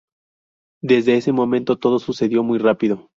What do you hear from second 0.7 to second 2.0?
Desde ese momento todo